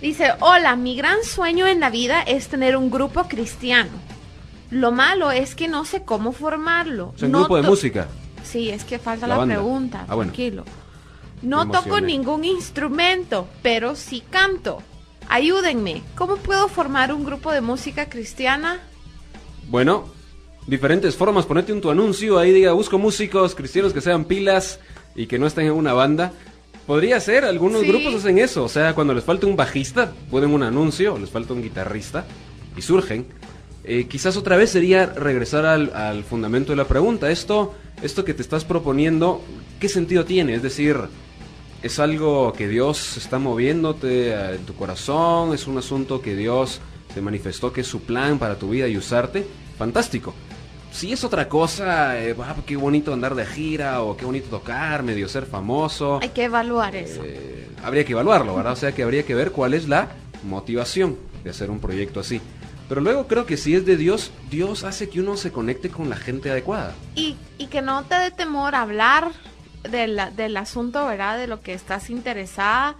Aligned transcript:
Dice, 0.00 0.32
hola, 0.40 0.76
mi 0.76 0.96
gran 0.96 1.22
sueño 1.24 1.66
en 1.66 1.80
la 1.80 1.90
vida 1.90 2.22
es 2.22 2.48
tener 2.48 2.76
un 2.76 2.90
grupo 2.90 3.24
cristiano. 3.24 3.90
Lo 4.70 4.92
malo 4.92 5.30
es 5.30 5.54
que 5.54 5.68
no 5.68 5.84
sé 5.84 6.04
cómo 6.04 6.32
formarlo. 6.32 7.12
Sea, 7.16 7.26
un 7.26 7.32
No 7.32 7.38
grupo 7.40 7.56
de 7.56 7.62
música. 7.62 8.08
Sí, 8.42 8.70
es 8.70 8.84
que 8.84 8.98
falta 8.98 9.26
La 9.26 9.44
pregunta. 9.44 10.06
Ah, 10.08 10.14
bueno. 10.14 10.32
Tranquilo. 10.32 10.64
No 11.42 11.70
toco 11.70 12.00
ningún 12.00 12.44
instrumento, 12.44 13.48
pero 13.62 13.94
sí 13.94 14.22
canto. 14.30 14.82
Ayúdenme. 15.28 16.02
¿Cómo 16.16 16.36
puedo 16.36 16.68
formar 16.68 17.12
un 17.12 17.24
grupo 17.24 17.52
de 17.52 17.60
música 17.60 18.08
cristiana? 18.08 18.80
Bueno, 19.68 20.06
diferentes 20.66 21.16
formas. 21.16 21.46
Ponete 21.46 21.72
un 21.72 21.80
tu 21.80 21.90
anuncio 21.90 22.38
ahí, 22.38 22.52
diga, 22.52 22.72
busco 22.72 22.98
músicos 22.98 23.54
cristianos 23.54 23.92
que 23.92 24.00
sean 24.00 24.24
pilas 24.24 24.80
y 25.14 25.26
que 25.26 25.38
no 25.38 25.46
estén 25.46 25.66
en 25.66 25.72
una 25.72 25.92
banda. 25.92 26.32
Podría 26.90 27.20
ser, 27.20 27.44
algunos 27.44 27.82
Sí. 27.82 27.86
grupos 27.86 28.14
hacen 28.16 28.38
eso. 28.40 28.64
O 28.64 28.68
sea, 28.68 28.96
cuando 28.96 29.14
les 29.14 29.22
falta 29.22 29.46
un 29.46 29.54
bajista, 29.54 30.10
ponen 30.28 30.50
un 30.50 30.64
anuncio, 30.64 31.16
les 31.18 31.30
falta 31.30 31.52
un 31.54 31.62
guitarrista 31.62 32.24
y 32.76 32.82
surgen. 32.82 33.26
Eh, 33.84 34.08
quizás 34.08 34.36
otra 34.36 34.56
vez 34.56 34.70
sería 34.70 35.06
regresar 35.06 35.66
al, 35.66 35.94
al 35.94 36.24
fundamento 36.24 36.72
de 36.72 36.76
la 36.76 36.88
pregunta. 36.88 37.30
Esto, 37.30 37.74
esto 38.02 38.24
que 38.24 38.34
te 38.34 38.42
estás 38.42 38.64
proponiendo, 38.64 39.40
¿qué 39.78 39.88
sentido 39.88 40.24
tiene? 40.24 40.56
Es 40.56 40.64
decir, 40.64 40.96
¿es 41.80 42.00
algo 42.00 42.52
que 42.54 42.66
Dios 42.66 43.16
está 43.16 43.38
moviéndote 43.38 44.30
eh, 44.30 44.54
en 44.56 44.66
tu 44.66 44.74
corazón? 44.74 45.54
¿Es 45.54 45.68
un 45.68 45.78
asunto 45.78 46.20
que 46.20 46.34
Dios 46.34 46.80
te 47.14 47.20
manifestó 47.20 47.72
que 47.72 47.82
es 47.82 47.86
su 47.86 48.00
plan 48.00 48.40
para 48.40 48.56
tu 48.56 48.70
vida 48.70 48.88
y 48.88 48.96
usarte? 48.96 49.46
Fantástico. 49.78 50.34
Si 50.92 51.12
es 51.12 51.22
otra 51.24 51.48
cosa, 51.48 52.18
eh, 52.20 52.34
ah, 52.42 52.56
qué 52.66 52.76
bonito 52.76 53.12
andar 53.12 53.34
de 53.34 53.46
gira 53.46 54.02
o 54.02 54.16
qué 54.16 54.24
bonito 54.24 54.48
tocar, 54.48 55.02
medio 55.02 55.28
ser 55.28 55.46
famoso. 55.46 56.18
Hay 56.20 56.30
que 56.30 56.44
evaluar 56.44 56.94
eso. 56.96 57.22
Eh, 57.24 57.68
habría 57.82 58.04
que 58.04 58.12
evaluarlo, 58.12 58.54
¿verdad? 58.56 58.72
O 58.72 58.76
sea 58.76 58.92
que 58.92 59.02
habría 59.02 59.24
que 59.24 59.34
ver 59.34 59.52
cuál 59.52 59.74
es 59.74 59.88
la 59.88 60.08
motivación 60.42 61.16
de 61.44 61.50
hacer 61.50 61.70
un 61.70 61.80
proyecto 61.80 62.20
así. 62.20 62.40
Pero 62.88 63.00
luego 63.00 63.28
creo 63.28 63.46
que 63.46 63.56
si 63.56 63.74
es 63.76 63.86
de 63.86 63.96
Dios, 63.96 64.32
Dios 64.50 64.82
hace 64.82 65.08
que 65.08 65.20
uno 65.20 65.36
se 65.36 65.52
conecte 65.52 65.90
con 65.90 66.10
la 66.10 66.16
gente 66.16 66.50
adecuada. 66.50 66.92
Y, 67.14 67.36
y 67.56 67.66
que 67.68 67.82
no 67.82 68.02
te 68.04 68.16
dé 68.16 68.30
temor 68.32 68.74
hablar 68.74 69.30
de 69.88 70.08
la- 70.08 70.30
del 70.30 70.56
asunto, 70.56 71.06
¿verdad? 71.06 71.38
De 71.38 71.46
lo 71.46 71.60
que 71.62 71.72
estás 71.72 72.10
interesada. 72.10 72.96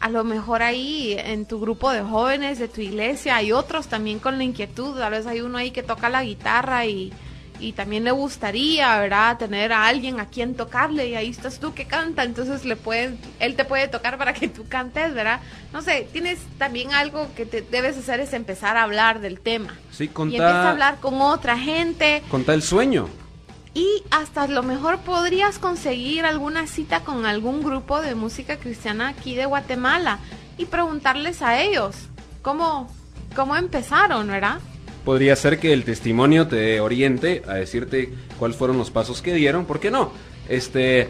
A 0.00 0.08
lo 0.10 0.22
mejor 0.24 0.62
ahí 0.62 1.16
en 1.18 1.44
tu 1.46 1.58
grupo 1.60 1.90
de 1.90 2.02
jóvenes 2.02 2.58
de 2.58 2.68
tu 2.68 2.80
iglesia 2.80 3.36
hay 3.36 3.52
otros 3.52 3.88
también 3.88 4.18
con 4.20 4.38
la 4.38 4.44
inquietud. 4.44 4.96
Tal 4.98 5.10
vez 5.10 5.26
hay 5.26 5.40
uno 5.40 5.58
ahí 5.58 5.70
que 5.72 5.82
toca 5.82 6.08
la 6.08 6.22
guitarra 6.22 6.86
y, 6.86 7.12
y 7.58 7.72
también 7.72 8.04
le 8.04 8.12
gustaría, 8.12 8.96
¿verdad? 9.00 9.36
Tener 9.38 9.72
a 9.72 9.86
alguien 9.88 10.20
a 10.20 10.26
quien 10.26 10.54
tocarle 10.54 11.08
y 11.08 11.14
ahí 11.16 11.30
estás 11.30 11.58
tú 11.58 11.74
que 11.74 11.86
canta. 11.86 12.22
Entonces 12.22 12.64
le 12.64 12.76
pueden, 12.76 13.18
él 13.40 13.56
te 13.56 13.64
puede 13.64 13.88
tocar 13.88 14.18
para 14.18 14.32
que 14.34 14.46
tú 14.46 14.66
cantes, 14.68 15.12
¿verdad? 15.14 15.40
No 15.72 15.82
sé, 15.82 16.06
tienes 16.12 16.38
también 16.58 16.92
algo 16.94 17.26
que 17.34 17.44
te 17.44 17.62
debes 17.62 17.96
hacer 17.98 18.20
es 18.20 18.32
empezar 18.34 18.76
a 18.76 18.84
hablar 18.84 19.18
del 19.20 19.40
tema. 19.40 19.76
Sí, 19.90 20.04
Y 20.04 20.06
empieza 20.06 20.46
a 20.46 20.52
contá, 20.52 20.70
hablar 20.70 21.00
con 21.00 21.20
otra 21.20 21.58
gente. 21.58 22.22
contá 22.30 22.54
el 22.54 22.62
sueño. 22.62 23.08
Y 23.78 24.02
hasta 24.10 24.42
a 24.42 24.48
lo 24.48 24.64
mejor 24.64 24.98
podrías 25.02 25.60
conseguir 25.60 26.24
alguna 26.24 26.66
cita 26.66 27.04
con 27.04 27.26
algún 27.26 27.62
grupo 27.62 28.00
de 28.00 28.16
música 28.16 28.56
cristiana 28.56 29.06
aquí 29.06 29.36
de 29.36 29.46
Guatemala 29.46 30.18
y 30.56 30.64
preguntarles 30.64 31.42
a 31.42 31.62
ellos 31.62 31.94
cómo, 32.42 32.92
cómo 33.36 33.54
empezaron, 33.54 34.26
¿verdad? 34.26 34.58
Podría 35.04 35.36
ser 35.36 35.60
que 35.60 35.72
el 35.72 35.84
testimonio 35.84 36.48
te 36.48 36.80
oriente 36.80 37.44
a 37.46 37.54
decirte 37.54 38.12
cuáles 38.36 38.56
fueron 38.56 38.78
los 38.78 38.90
pasos 38.90 39.22
que 39.22 39.32
dieron. 39.34 39.64
¿Por 39.64 39.78
qué 39.78 39.92
no? 39.92 40.10
Este, 40.48 41.08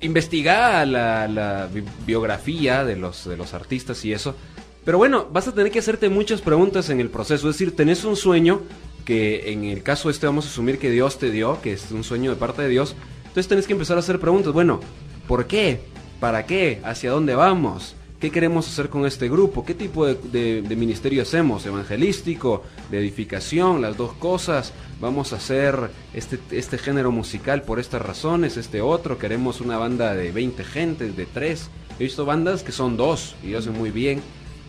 investiga 0.00 0.86
la, 0.86 1.28
la 1.28 1.66
bi- 1.70 1.84
biografía 2.06 2.86
de 2.86 2.96
los, 2.96 3.28
de 3.28 3.36
los 3.36 3.52
artistas 3.52 4.02
y 4.06 4.14
eso. 4.14 4.34
Pero 4.82 4.96
bueno, 4.96 5.26
vas 5.30 5.46
a 5.46 5.52
tener 5.52 5.70
que 5.70 5.80
hacerte 5.80 6.08
muchas 6.08 6.40
preguntas 6.40 6.88
en 6.88 7.00
el 7.00 7.10
proceso. 7.10 7.50
Es 7.50 7.56
decir, 7.58 7.76
tenés 7.76 8.04
un 8.04 8.16
sueño 8.16 8.62
que 9.08 9.52
en 9.52 9.64
el 9.64 9.82
caso 9.82 10.10
este 10.10 10.26
vamos 10.26 10.44
a 10.44 10.50
asumir 10.50 10.78
que 10.78 10.90
Dios 10.90 11.18
te 11.18 11.30
dio, 11.30 11.62
que 11.62 11.72
es 11.72 11.90
un 11.92 12.04
sueño 12.04 12.28
de 12.28 12.36
parte 12.36 12.60
de 12.60 12.68
Dios. 12.68 12.94
Entonces 13.20 13.48
tenés 13.48 13.66
que 13.66 13.72
empezar 13.72 13.96
a 13.96 14.00
hacer 14.00 14.20
preguntas. 14.20 14.52
Bueno, 14.52 14.80
¿por 15.26 15.46
qué? 15.46 15.80
¿Para 16.20 16.44
qué? 16.44 16.82
¿Hacia 16.84 17.12
dónde 17.12 17.34
vamos? 17.34 17.96
¿Qué 18.20 18.30
queremos 18.30 18.68
hacer 18.68 18.90
con 18.90 19.06
este 19.06 19.30
grupo? 19.30 19.64
¿Qué 19.64 19.72
tipo 19.72 20.04
de, 20.04 20.62
ministerio 20.76 21.22
hacemos? 21.22 21.64
¿Evangelístico? 21.64 22.64
¿De 22.90 22.98
edificación? 22.98 23.80
Las 23.80 23.96
dos 23.96 24.12
cosas. 24.12 24.74
¿Vamos 25.00 25.32
a 25.32 25.36
hacer 25.36 25.90
este, 26.12 26.38
este 26.50 26.76
género 26.76 27.10
musical 27.10 27.62
por 27.62 27.80
estas 27.80 28.02
razones? 28.02 28.58
¿Este 28.58 28.82
otro? 28.82 29.16
¿Queremos 29.16 29.62
una 29.62 29.78
banda 29.78 30.14
de 30.14 30.32
20 30.32 30.64
gentes? 30.64 31.16
¿De 31.16 31.24
3? 31.24 31.70
He 31.98 32.04
visto 32.04 32.26
bandas 32.26 32.62
que 32.62 32.72
son 32.72 32.98
dos 32.98 33.36
y 33.42 33.52
lo 33.52 33.60
hacen 33.60 33.72
muy 33.72 33.90
bien. 33.90 34.20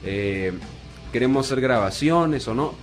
Eh, 0.05 0.53
¿Queremos 1.11 1.47
hacer 1.47 1.59
grabaciones 1.59 2.47
o 2.47 2.55
no? 2.55 2.73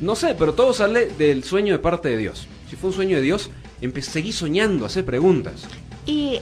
No 0.00 0.14
sé, 0.14 0.34
pero 0.34 0.54
todo 0.54 0.72
sale 0.72 1.06
del 1.06 1.44
sueño 1.44 1.72
de 1.72 1.78
parte 1.78 2.08
de 2.08 2.16
Dios. 2.16 2.46
Si 2.68 2.76
fue 2.76 2.90
un 2.90 2.96
sueño 2.96 3.16
de 3.16 3.22
Dios, 3.22 3.50
seguí 4.02 4.32
soñando, 4.32 4.84
hacer 4.84 5.04
preguntas. 5.04 5.66
Y 6.04 6.40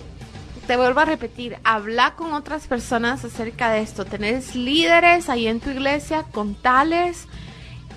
te 0.67 0.77
vuelvo 0.77 1.01
a 1.01 1.05
repetir, 1.05 1.59
habla 1.63 2.15
con 2.17 2.33
otras 2.33 2.67
personas 2.67 3.25
acerca 3.25 3.71
de 3.71 3.83
esto. 3.83 4.05
Tenés 4.05 4.55
líderes 4.57 5.29
ahí 5.29 5.47
en 5.47 5.61
tu 5.61 5.71
iglesia, 5.71 6.25
contales. 6.25 7.27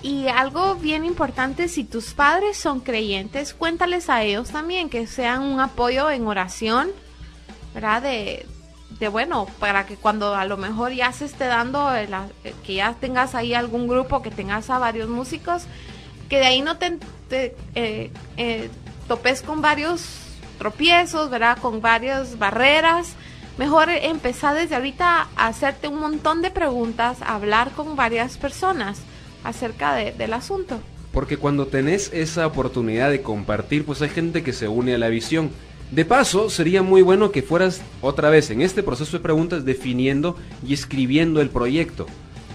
Y 0.02 0.28
algo 0.28 0.76
bien 0.76 1.04
importante, 1.04 1.66
si 1.66 1.82
tus 1.82 2.14
padres 2.14 2.56
son 2.56 2.80
creyentes, 2.80 3.52
cuéntales 3.52 4.08
a 4.08 4.22
ellos 4.22 4.50
también 4.50 4.90
que 4.90 5.08
sean 5.08 5.42
un 5.42 5.58
apoyo 5.58 6.08
en 6.10 6.26
oración, 6.28 6.90
¿verdad? 7.74 8.02
De, 8.02 8.46
de 9.00 9.08
bueno, 9.08 9.46
para 9.60 9.86
que 9.86 9.94
cuando 9.96 10.34
a 10.34 10.44
lo 10.44 10.56
mejor 10.56 10.92
ya 10.92 11.12
se 11.12 11.24
esté 11.24 11.44
dando, 11.44 11.94
el 11.94 12.12
a- 12.14 12.28
eh, 12.44 12.54
que 12.66 12.74
ya 12.74 12.94
tengas 13.00 13.34
ahí 13.34 13.54
algún 13.54 13.86
grupo, 13.86 14.22
que 14.22 14.30
tengas 14.30 14.70
a 14.70 14.78
varios 14.78 15.08
músicos, 15.08 15.62
que 16.28 16.38
de 16.38 16.46
ahí 16.46 16.62
no 16.62 16.76
te, 16.78 16.98
te, 17.28 17.54
eh, 17.74 18.10
eh, 18.36 18.68
topes 19.06 19.42
con 19.42 19.62
varios 19.62 20.02
tropiezos, 20.58 21.30
¿verdad? 21.30 21.58
Con 21.58 21.80
varias 21.80 22.38
barreras. 22.38 23.14
Mejor 23.56 23.88
empezar 23.90 24.54
desde 24.54 24.74
ahorita 24.76 25.28
a 25.36 25.46
hacerte 25.46 25.88
un 25.88 26.00
montón 26.00 26.42
de 26.42 26.50
preguntas, 26.50 27.22
a 27.22 27.34
hablar 27.34 27.70
con 27.70 27.96
varias 27.96 28.36
personas 28.36 28.98
acerca 29.44 29.94
de- 29.94 30.12
del 30.12 30.32
asunto. 30.32 30.80
Porque 31.12 31.36
cuando 31.38 31.66
tenés 31.66 32.12
esa 32.12 32.46
oportunidad 32.46 33.10
de 33.10 33.22
compartir, 33.22 33.84
pues 33.86 34.02
hay 34.02 34.10
gente 34.10 34.42
que 34.42 34.52
se 34.52 34.68
une 34.68 34.94
a 34.94 34.98
la 34.98 35.08
visión. 35.08 35.50
De 35.90 36.04
paso, 36.04 36.50
sería 36.50 36.82
muy 36.82 37.00
bueno 37.00 37.30
que 37.30 37.42
fueras 37.42 37.80
otra 38.02 38.28
vez 38.28 38.50
en 38.50 38.60
este 38.60 38.82
proceso 38.82 39.16
de 39.16 39.22
preguntas 39.22 39.64
definiendo 39.64 40.36
y 40.66 40.74
escribiendo 40.74 41.40
el 41.40 41.48
proyecto. 41.48 42.06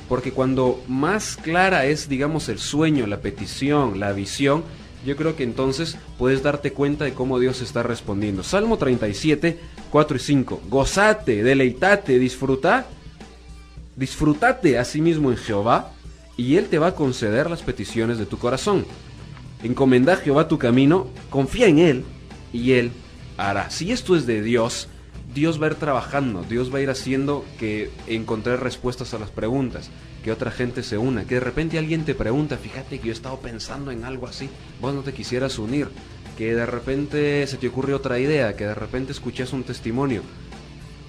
Porque 0.08 0.32
cuando 0.32 0.84
más 0.88 1.38
clara 1.38 1.86
es, 1.86 2.08
digamos, 2.08 2.48
el 2.50 2.60
sueño, 2.60 3.08
la 3.08 3.22
petición, 3.22 4.00
la 4.00 4.14
visión, 4.14 4.64
yo 5.04 5.16
creo 5.16 5.36
que 5.36 5.44
entonces 5.44 5.98
puedes 6.20 6.44
darte 6.44 6.74
cuenta 6.74 7.06
de 7.06 7.14
cómo 7.14 7.40
Dios 7.40 7.62
está 7.62 7.82
respondiendo. 7.82 8.44
Salmo 8.44 8.78
37, 8.78 9.60
4 9.90 10.18
y 10.18 10.20
5. 10.20 10.62
Gozate, 10.70 11.44
deleitate, 11.44 12.20
disfruta. 12.20 12.86
Disfrutate 13.96 14.78
a 14.78 14.86
sí 14.86 15.02
mismo 15.02 15.32
en 15.32 15.38
Jehová 15.38 15.92
y 16.38 16.56
Él 16.56 16.68
te 16.68 16.80
va 16.80 16.88
a 16.88 16.96
conceder 16.96 17.50
las 17.50 17.64
peticiones 17.64 18.20
de 18.20 18.26
tu 18.26 18.38
corazón. 18.38 18.86
Encomenda 19.64 20.14
a 20.14 20.18
Jehová 20.18 20.48
tu 20.48 20.58
camino, 20.58 21.08
confía 21.30 21.68
en 21.68 21.80
Él 21.80 22.06
y 22.52 22.74
Él 22.74 22.92
hará. 23.38 23.70
Si 23.70 23.92
esto 23.92 24.16
es 24.16 24.26
de 24.26 24.42
Dios, 24.42 24.88
Dios 25.34 25.62
va 25.62 25.68
a 25.68 25.70
ir 25.72 25.76
trabajando, 25.76 26.44
Dios 26.44 26.74
va 26.74 26.78
a 26.78 26.82
ir 26.82 26.90
haciendo 26.90 27.44
que 27.60 27.90
encontrar 28.08 28.62
respuestas 28.62 29.14
a 29.14 29.20
las 29.20 29.32
preguntas, 29.32 29.90
que 30.24 30.32
otra 30.32 30.52
gente 30.52 30.84
se 30.84 30.98
una, 30.98 31.26
que 31.26 31.36
de 31.36 31.42
repente 31.42 31.80
alguien 31.80 32.06
te 32.06 32.14
pregunta, 32.14 32.58
fíjate 32.58 33.00
que 33.00 33.08
yo 33.08 33.12
he 33.12 33.16
estado 33.16 33.40
pensando 33.40 33.92
en 33.92 34.04
algo 34.06 34.28
así, 34.28 34.50
vos 34.80 34.94
no 34.94 35.02
te 35.02 35.14
quisieras 35.14 35.58
unir, 35.58 35.88
que 36.38 36.54
de 36.54 36.66
repente 36.66 37.46
se 37.48 37.58
te 37.58 37.68
ocurre 37.68 37.94
otra 37.94 38.20
idea, 38.20 38.56
que 38.56 38.68
de 38.68 38.76
repente 38.76 39.12
escuchas 39.12 39.54
un 39.54 39.64
testimonio. 39.64 40.22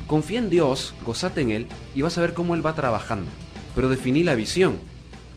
Confía 0.06 0.38
en 0.38 0.50
Dios, 0.50 0.94
gozate 1.04 1.40
en 1.40 1.50
Él 1.50 1.66
y 1.94 2.02
vas 2.02 2.18
a 2.18 2.20
ver 2.20 2.34
cómo 2.34 2.54
Él 2.54 2.64
va 2.64 2.74
trabajando. 2.74 3.30
Pero 3.74 3.88
definí 3.88 4.22
la 4.22 4.34
visión. 4.34 4.78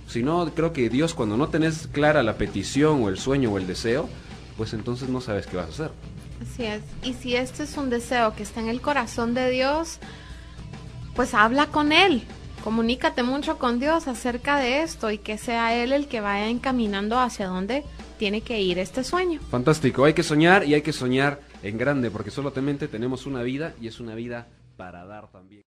Si 0.07 0.23
no, 0.23 0.53
creo 0.53 0.73
que 0.73 0.89
Dios 0.89 1.13
cuando 1.13 1.38
no 1.38 1.50
tenés 1.50 1.88
clara 1.88 2.23
la 2.23 2.38
petición 2.38 3.03
o 3.03 3.09
el 3.09 3.17
sueño 3.17 3.51
o 3.51 3.57
el 3.57 3.67
deseo, 3.67 4.09
pues 4.56 4.73
entonces 4.73 5.09
no 5.09 5.21
sabes 5.21 5.47
qué 5.47 5.57
vas 5.57 5.67
a 5.67 5.69
hacer. 5.69 5.91
Así 6.42 6.66
es. 6.66 6.84
Y 7.04 7.13
si 7.13 7.36
este 7.36 7.63
es 7.63 7.78
un 7.78 7.89
deseo 7.89 8.36
que 8.36 8.44
está 8.44 8.60
en 8.60 8.69
el 8.69 8.81
corazón 8.81 9.34
de 9.34 9.50
Dios, 9.50 10.00
pues 11.16 11.34
habla 11.34 11.68
con 11.68 11.92
Él. 11.92 12.24
Comunícate 12.63 13.24
mucho 13.24 13.57
con 13.57 13.80
Dios 13.80 14.07
acerca 14.07 14.57
de 14.57 14.81
esto 14.81 15.10
y 15.12 15.18
que 15.18 15.38
sea 15.38 15.75
Él 15.75 15.94
el 15.94 16.07
que 16.07 16.22
vaya 16.22 16.48
encaminando 16.48 17.19
hacia 17.19 17.48
dónde 17.48 17.84
tiene 18.18 18.42
que 18.42 18.62
ir 18.62 18.80
este 18.80 19.04
sueño. 19.04 19.39
Fantástico, 19.50 20.06
hay 20.06 20.13
que 20.13 20.24
soñar 20.24 20.66
y 20.66 20.74
hay 20.74 20.81
que 20.81 20.94
soñar 20.94 21.39
en 21.63 21.78
grande 21.78 22.12
porque 22.12 22.31
solamente 22.31 22.88
tenemos 22.88 23.25
una 23.25 23.44
vida 23.44 23.74
y 23.80 23.88
es 23.88 24.00
una 24.00 24.16
vida 24.16 24.48
para 24.75 25.06
dar 25.06 25.30
también. 25.31 25.66